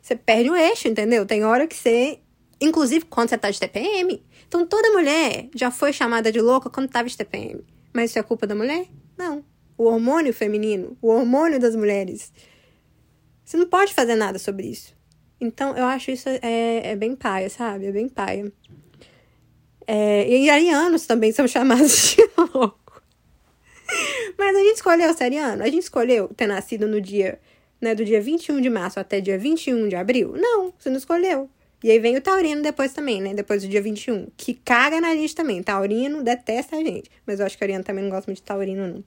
Você 0.00 0.16
perde 0.16 0.50
o 0.50 0.56
eixo, 0.56 0.88
entendeu? 0.88 1.26
Tem 1.26 1.44
hora 1.44 1.66
que 1.66 1.76
você. 1.76 2.18
Inclusive 2.60 3.04
quando 3.04 3.28
você 3.28 3.38
tá 3.38 3.50
de 3.50 3.60
TPM. 3.60 4.22
Então 4.48 4.66
toda 4.66 4.90
mulher 4.92 5.48
já 5.54 5.70
foi 5.70 5.92
chamada 5.92 6.32
de 6.32 6.40
louca 6.40 6.70
quando 6.70 6.88
tava 6.88 7.08
de 7.08 7.16
TPM. 7.16 7.62
Mas 7.92 8.10
isso 8.10 8.18
é 8.18 8.22
culpa 8.22 8.46
da 8.46 8.54
mulher? 8.54 8.86
Não. 9.16 9.44
O 9.76 9.84
hormônio 9.84 10.32
feminino, 10.32 10.96
o 11.02 11.08
hormônio 11.08 11.60
das 11.60 11.76
mulheres. 11.76 12.32
Você 13.44 13.56
não 13.56 13.66
pode 13.66 13.92
fazer 13.92 14.14
nada 14.14 14.38
sobre 14.38 14.66
isso. 14.66 14.96
Então, 15.40 15.76
eu 15.76 15.84
acho 15.84 16.10
isso 16.10 16.28
é, 16.28 16.92
é 16.92 16.96
bem 16.96 17.14
paia, 17.14 17.50
sabe? 17.50 17.86
É 17.86 17.92
bem 17.92 18.08
paia. 18.08 18.50
É, 19.86 20.28
e 20.28 20.50
arianos 20.50 21.06
também 21.06 21.32
são 21.32 21.46
chamados 21.46 22.16
de 22.16 22.28
louco. 22.54 23.02
Mas 24.36 24.56
a 24.56 24.58
gente 24.60 24.76
escolheu 24.76 25.14
ser 25.14 25.24
ariano? 25.24 25.62
A 25.62 25.66
gente 25.66 25.82
escolheu 25.82 26.28
ter 26.36 26.46
nascido 26.46 26.88
no 26.88 27.00
dia, 27.00 27.38
né, 27.80 27.94
do 27.94 28.04
dia 28.04 28.20
21 28.20 28.60
de 28.60 28.68
março 28.68 28.98
até 28.98 29.20
dia 29.20 29.38
21 29.38 29.88
de 29.88 29.96
abril? 29.96 30.34
Não, 30.36 30.72
você 30.76 30.90
não 30.90 30.96
escolheu. 30.96 31.48
E 31.84 31.90
aí 31.90 31.98
vem 31.98 32.16
o 32.16 32.20
taurino 32.20 32.62
depois 32.62 32.92
também, 32.92 33.20
né? 33.20 33.34
Depois 33.34 33.62
do 33.62 33.68
dia 33.68 33.82
21. 33.82 34.28
Que 34.36 34.54
caga 34.54 35.00
na 35.00 35.14
gente 35.14 35.34
também. 35.34 35.62
Taurino 35.62 36.22
detesta 36.22 36.76
a 36.76 36.78
gente. 36.80 37.10
Mas 37.26 37.38
eu 37.38 37.46
acho 37.46 37.56
que 37.56 37.62
a 37.62 37.66
Ariana 37.66 37.84
também 37.84 38.02
não 38.02 38.10
gosta 38.10 38.28
muito 38.28 38.38
de 38.38 38.42
taurino, 38.42 38.88
não. 38.88 39.04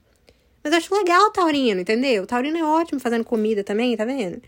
Mas 0.63 0.71
eu 0.71 0.77
acho 0.77 0.95
legal 0.95 1.27
o 1.27 1.31
taurino, 1.31 1.81
entendeu? 1.81 2.23
O 2.23 2.27
taurino 2.27 2.57
é 2.57 2.63
ótimo 2.63 2.99
fazendo 2.99 3.23
comida 3.23 3.63
também, 3.63 3.97
tá 3.97 4.05
vendo? 4.05 4.41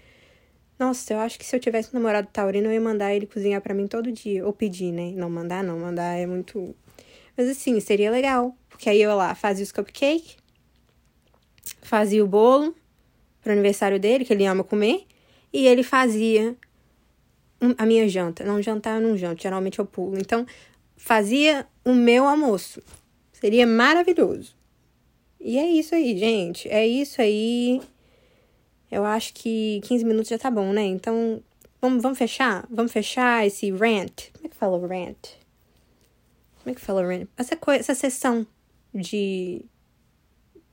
Nossa, 0.81 1.13
eu 1.13 1.19
acho 1.19 1.37
que 1.37 1.45
se 1.45 1.55
eu 1.55 1.59
tivesse 1.59 1.89
um 1.89 1.99
namorado 1.99 2.27
taurino, 2.33 2.65
eu 2.65 2.71
ia 2.71 2.81
mandar 2.81 3.13
ele 3.13 3.27
cozinhar 3.27 3.61
para 3.61 3.71
mim 3.71 3.85
todo 3.85 4.11
dia. 4.11 4.43
Ou 4.43 4.51
pedir, 4.51 4.91
né? 4.91 5.11
Não 5.15 5.29
mandar, 5.29 5.63
não. 5.63 5.77
Mandar 5.77 6.17
é 6.17 6.25
muito... 6.25 6.75
Mas 7.37 7.47
assim, 7.47 7.79
seria 7.79 8.09
legal. 8.09 8.57
Porque 8.67 8.89
aí 8.89 8.99
eu 8.99 9.15
lá 9.15 9.35
fazia 9.35 9.63
os 9.63 9.71
cupcakes, 9.71 10.37
fazia 11.83 12.25
o 12.25 12.27
bolo 12.27 12.75
pro 13.43 13.51
aniversário 13.51 13.99
dele, 13.99 14.25
que 14.25 14.33
ele 14.33 14.43
ama 14.43 14.63
comer. 14.63 15.05
E 15.53 15.67
ele 15.67 15.83
fazia 15.83 16.57
a 17.77 17.85
minha 17.85 18.09
janta. 18.09 18.43
Não 18.43 18.59
jantar, 18.59 18.99
eu 18.99 19.07
não 19.07 19.15
janto. 19.15 19.43
Geralmente 19.43 19.77
eu 19.77 19.85
pulo. 19.85 20.17
Então, 20.17 20.47
fazia 20.97 21.67
o 21.85 21.93
meu 21.93 22.25
almoço. 22.25 22.81
Seria 23.31 23.67
maravilhoso. 23.67 24.55
E 25.39 25.59
é 25.59 25.67
isso 25.67 25.93
aí, 25.93 26.17
gente. 26.17 26.67
É 26.67 26.87
isso 26.87 27.21
aí. 27.21 27.79
Eu 28.91 29.05
acho 29.05 29.33
que 29.33 29.79
15 29.85 30.03
minutos 30.03 30.29
já 30.29 30.37
tá 30.37 30.51
bom, 30.51 30.73
né? 30.73 30.83
Então, 30.83 31.41
vamos, 31.81 32.03
vamos 32.03 32.17
fechar? 32.17 32.67
Vamos 32.69 32.91
fechar 32.91 33.47
esse 33.47 33.71
rant. 33.71 34.31
Como 34.33 34.45
é 34.45 34.49
que 34.49 34.55
fala 34.55 34.77
rant? 34.87 35.29
Como 36.61 36.71
é 36.71 36.73
que 36.73 36.81
fala 36.81 37.01
rant? 37.01 37.27
Essa, 37.37 37.57
essa 37.69 37.95
sessão 37.95 38.45
de. 38.93 39.63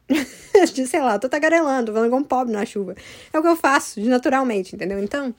de, 0.74 0.86
sei 0.86 1.00
lá, 1.00 1.18
tô 1.18 1.28
tagarelando, 1.28 1.92
falando 1.92 2.10
como 2.10 2.24
pobre 2.24 2.52
na 2.52 2.64
chuva. 2.66 2.96
É 3.32 3.38
o 3.38 3.42
que 3.42 3.48
eu 3.48 3.56
faço, 3.56 4.00
naturalmente, 4.00 4.74
entendeu? 4.74 4.98
Então, 4.98 5.34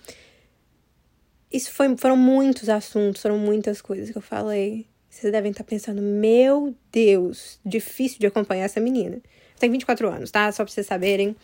isso 1.52 1.72
foi, 1.72 1.98
foram 1.98 2.16
muitos 2.16 2.70
assuntos, 2.70 3.22
foram 3.22 3.38
muitas 3.38 3.82
coisas 3.82 4.10
que 4.10 4.18
eu 4.18 4.22
falei. 4.22 4.88
Vocês 5.10 5.32
devem 5.34 5.52
estar 5.52 5.64
pensando, 5.64 6.02
meu 6.02 6.76
Deus, 6.92 7.60
difícil 7.66 8.20
de 8.20 8.28
acompanhar 8.28 8.66
essa 8.66 8.80
menina. 8.80 9.20
Tem 9.60 9.70
24 9.70 10.08
anos, 10.08 10.32
tá? 10.32 10.52
Só 10.52 10.64
pra 10.64 10.72
vocês 10.72 10.86
saberem. 10.86 11.36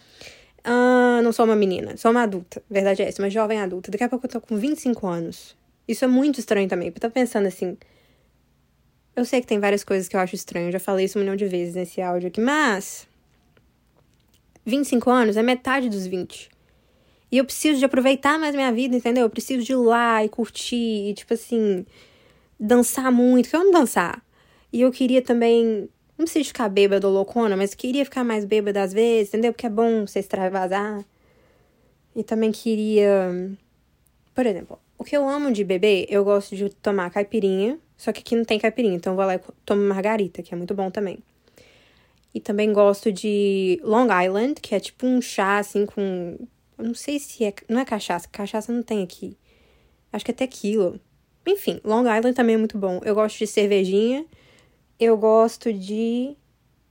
Ah, 0.68 1.22
não 1.24 1.32
sou 1.32 1.46
uma 1.46 1.56
menina, 1.56 1.96
sou 1.96 2.10
uma 2.10 2.24
adulta. 2.24 2.62
Verdade 2.68 3.04
é 3.04 3.08
essa, 3.08 3.22
uma 3.22 3.30
jovem 3.30 3.62
adulta. 3.62 3.92
Daqui 3.92 4.04
a 4.04 4.10
pouco 4.10 4.26
eu 4.26 4.32
tô 4.32 4.42
com 4.42 4.58
25 4.58 5.06
anos. 5.06 5.56
Isso 5.88 6.04
é 6.04 6.08
muito 6.08 6.40
estranho 6.40 6.68
também, 6.68 6.92
porque 6.92 7.06
eu 7.06 7.10
tô 7.12 7.14
pensando 7.14 7.46
assim. 7.48 7.78
Eu 9.16 9.24
sei 9.26 9.42
que 9.42 9.48
tem 9.48 9.60
várias 9.60 9.84
coisas 9.84 10.08
que 10.08 10.16
eu 10.16 10.20
acho 10.20 10.34
estranho, 10.36 10.68
eu 10.68 10.72
já 10.72 10.80
falei 10.80 11.06
isso 11.06 11.20
um 11.20 11.22
milhão 11.22 11.36
de 11.36 11.46
vezes 11.46 11.76
nesse 11.76 12.02
áudio 12.02 12.30
aqui, 12.30 12.42
mas. 12.42 13.08
25 14.66 15.12
anos 15.12 15.38
é 15.38 15.44
metade 15.44 15.88
dos 15.88 16.08
20. 16.08 16.50
E 17.32 17.38
eu 17.38 17.46
preciso 17.46 17.78
de 17.78 17.86
aproveitar 17.86 18.40
mais 18.40 18.56
minha 18.56 18.72
vida, 18.72 18.96
entendeu? 18.96 19.24
Eu 19.24 19.30
preciso 19.30 19.64
de 19.64 19.74
ir 19.74 19.76
lá 19.76 20.26
e 20.26 20.30
curtir, 20.30 21.10
e, 21.10 21.14
tipo 21.14 21.34
assim, 21.34 21.86
dançar 22.60 23.12
muito, 23.12 23.50
que 23.50 23.56
eu 23.56 23.62
amo 23.62 23.72
dançar. 23.72 24.24
E 24.74 24.82
eu 24.82 24.92
queria 24.92 25.22
também, 25.22 25.88
não 26.18 26.26
preciso 26.26 26.48
ficar 26.48 26.70
bêbada 26.70 27.08
ou 27.08 27.14
loucona, 27.14 27.56
mas 27.56 27.74
queria 27.74 28.06
ficar 28.06 28.24
mais 28.24 28.46
bêbada 28.46 28.82
às 28.82 28.94
vezes, 28.94 29.30
entendeu? 29.30 29.54
Porque 29.54 29.66
é 29.66 29.70
bom 29.70 30.08
você 30.08 30.20
extravasar. 30.20 31.04
E 32.16 32.24
também 32.24 32.52
queria, 32.52 33.58
por 34.34 34.46
exemplo, 34.46 34.80
o 34.98 35.04
que 35.04 35.16
eu 35.16 35.28
amo 35.28 35.52
de 35.52 35.64
beber, 35.64 36.06
eu 36.10 36.24
gosto 36.24 36.56
de 36.56 36.70
tomar 36.70 37.10
caipirinha, 37.10 37.78
só 37.98 38.12
que 38.14 38.22
aqui 38.22 38.36
não 38.36 38.46
tem 38.46 38.58
caipirinha, 38.58 38.96
então 38.96 39.14
eu 39.14 39.18
vou 39.18 39.26
lá 39.26 39.36
e 39.36 39.40
tomo 39.66 39.82
margarita, 39.82 40.42
que 40.42 40.54
é 40.54 40.58
muito 40.58 40.74
bom 40.74 40.90
também. 40.90 41.20
E 42.34 42.40
também 42.40 42.72
gosto 42.72 43.12
de 43.12 43.80
Long 43.84 44.08
Island, 44.24 44.56
que 44.62 44.76
é 44.76 44.80
tipo 44.80 45.06
um 45.06 45.22
chá 45.22 45.58
assim 45.58 45.86
com 45.86 46.38
eu 46.78 46.86
não 46.86 46.94
sei 46.94 47.20
se 47.20 47.44
é. 47.44 47.54
Não 47.70 47.80
é 47.80 47.86
cachaça, 47.86 48.28
cachaça 48.32 48.72
não 48.72 48.84
tem 48.84 49.04
aqui. 49.04 49.38
Acho 50.12 50.26
que 50.26 50.32
é 50.32 50.34
tequila. 50.34 51.00
Enfim, 51.48 51.80
Long 51.84 52.02
Island 52.02 52.34
também 52.34 52.56
é 52.56 52.58
muito 52.58 52.78
bom. 52.78 53.00
Eu 53.04 53.16
gosto 53.16 53.38
de 53.38 53.48
cervejinha. 53.48 54.26
Eu 55.00 55.18
gosto 55.18 55.74
de 55.74 56.36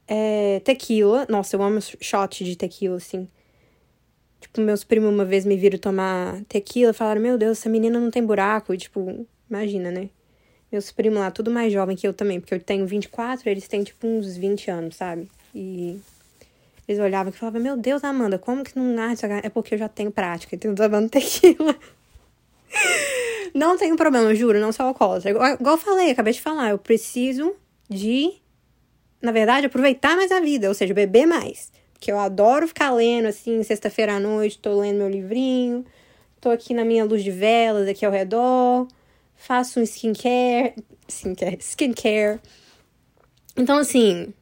é, 0.07 0.61
tequila. 0.61 1.27
Nossa, 1.29 1.57
eu 1.57 1.63
amo 1.63 1.81
shot 1.81 2.45
de 2.45 2.57
tequila, 2.57 2.97
assim. 2.97 3.29
Tipo, 4.41 4.61
meus 4.61 4.85
primos 4.85 5.11
uma 5.11 5.25
vez 5.25 5.45
me 5.47 5.57
viram 5.57 5.79
tomar 5.79 6.43
tequila 6.49 6.91
e 6.91 6.95
falaram: 6.95 7.21
Meu 7.21 7.39
Deus, 7.39 7.59
essa 7.59 7.69
menina 7.69 7.99
não 7.99 8.11
tem 8.11 8.25
buraco. 8.25 8.75
E, 8.75 8.77
tipo, 8.77 9.27
imagina, 9.49 9.91
né? 9.91 10.11
Meus 10.71 10.91
primos 10.91 11.19
lá, 11.19 11.31
tudo 11.31 11.51
mais 11.51 11.73
jovem 11.73 11.97
que 11.97 12.07
eu 12.07 12.13
também, 12.13 12.41
porque 12.41 12.55
eu 12.55 12.61
tenho 12.61 12.87
24, 12.87 13.49
eles 13.49 13.69
têm, 13.69 13.85
tipo, 13.85 14.07
uns 14.07 14.37
20 14.37 14.71
anos, 14.71 14.97
sabe? 14.97 15.31
E 15.55 16.01
eles 16.89 17.01
olhavam 17.01 17.33
e 17.33 17.37
falavam, 17.37 17.61
meu 17.61 17.77
Deus, 17.77 18.05
Amanda, 18.05 18.39
como 18.39 18.65
que 18.65 18.77
não 18.77 18.85
nasce? 18.93 19.25
É 19.25 19.49
porque 19.49 19.75
eu 19.75 19.79
já 19.79 19.89
tenho 19.89 20.11
prática, 20.11 20.55
então 20.55 20.75
tomando 20.75 21.09
tequila. 21.11 21.77
não 23.55 23.79
tenho 23.79 23.97
problema, 23.97 24.35
juro, 24.35 24.59
não 24.59 24.73
sou 24.73 24.87
alcoólatra. 24.87 25.31
Igual, 25.31 25.57
eu 25.61 25.79
falei, 25.79 26.11
acabei 26.11 26.33
de 26.33 26.43
falar, 26.43 26.71
eu 26.71 26.79
preciso 26.79 27.55
de, 27.89 28.33
na 29.21 29.33
verdade, 29.33 29.67
aproveitar 29.67 30.17
mais 30.17 30.31
a 30.31 30.41
vida, 30.41 30.69
ou 30.69 30.75
seja, 30.75 30.95
beber 30.95 31.27
mais. 31.27 31.73
Porque 31.93 32.11
eu 32.11 32.19
adoro 32.19 32.69
ficar 32.69 32.91
lendo, 32.93 33.27
assim, 33.27 33.63
sexta-feira 33.63 34.17
à 34.17 34.21
noite, 34.21 34.59
tô 34.59 34.81
lendo 34.81 34.99
meu 34.99 35.09
livrinho, 35.09 35.85
tô 36.41 36.51
aqui 36.51 36.75
na 36.75 36.85
minha 36.85 37.05
luz 37.05 37.23
de 37.23 37.31
velas 37.31 37.89
aqui 37.89 38.05
ao 38.05 38.13
redor, 38.13 38.87
faço 39.37 39.81
um 39.81 39.83
skincare, 39.83 40.75
skincare, 41.09 41.59
skincare. 41.61 42.41
Então, 43.57 43.79
assim, 43.79 44.35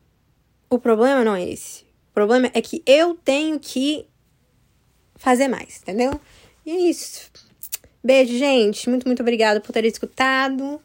o 0.69 0.79
problema 0.79 1.25
não 1.25 1.35
é 1.35 1.49
esse. 1.49 1.83
O 2.11 2.15
problema 2.15 2.51
é 2.53 2.61
que 2.61 2.83
eu 2.87 3.15
tenho 3.15 3.61
que 3.61 4.07
fazer 5.17 5.49
mais, 5.49 5.81
entendeu? 5.81 6.21
E 6.67 6.71
é 6.71 6.79
isso. 6.91 7.31
Beijo, 8.03 8.37
gente. 8.37 8.89
Muito, 8.89 9.07
muito 9.07 9.21
obrigada 9.21 9.61
por 9.61 9.73
ter 9.73 9.85
escutado. 9.85 10.81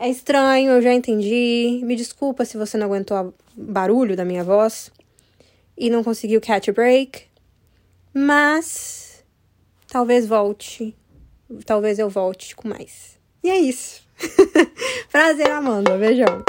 É 0.00 0.08
estranho, 0.08 0.70
eu 0.70 0.80
já 0.80 0.94
entendi. 0.94 1.80
Me 1.82 1.96
desculpa 1.96 2.44
se 2.44 2.56
você 2.56 2.78
não 2.78 2.86
aguentou 2.86 3.16
o 3.18 3.34
barulho 3.56 4.16
da 4.16 4.24
minha 4.24 4.44
voz. 4.44 4.92
e 5.76 5.90
não 5.90 6.02
conseguiu 6.02 6.40
catch 6.40 6.68
a 6.68 6.72
break. 6.72 7.24
Mas 8.14 9.24
talvez 9.88 10.26
volte. 10.26 10.96
Talvez 11.64 11.98
eu 11.98 12.08
volte 12.08 12.54
com 12.54 12.68
mais. 12.68 13.18
E 13.42 13.50
é 13.50 13.58
isso. 13.58 14.06
Prazer, 15.10 15.50
Amanda. 15.50 15.96
Beijão. 15.96 16.44